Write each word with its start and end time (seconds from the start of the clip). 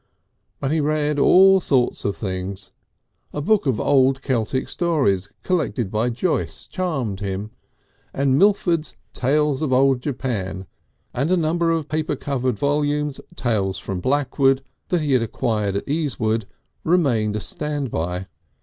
But 0.59 0.71
he 0.71 0.79
read 0.79 1.19
all 1.19 1.61
sorts 1.61 2.05
of 2.05 2.17
things; 2.17 2.71
a 3.31 3.39
book 3.39 3.67
of 3.67 3.79
old 3.79 4.23
Keltic 4.23 4.67
stories 4.67 5.29
collected 5.43 5.91
by 5.91 6.09
Joyce 6.09 6.65
charmed 6.65 7.19
him, 7.19 7.51
and 8.11 8.35
Mitford's 8.35 8.97
Tales 9.13 9.61
of 9.61 9.71
Old 9.71 10.01
Japan, 10.01 10.65
and 11.13 11.29
a 11.29 11.37
number 11.37 11.69
of 11.69 11.87
paper 11.87 12.15
covered 12.15 12.57
volumes, 12.57 13.21
Tales 13.35 13.77
from 13.77 13.99
Blackwood, 13.99 14.63
he 14.89 15.13
had 15.13 15.21
acquired 15.21 15.75
at 15.75 15.87
Easewood, 15.87 16.45
remained 16.83 17.35
a 17.35 17.39
stand 17.39 17.91
by. 17.91 18.25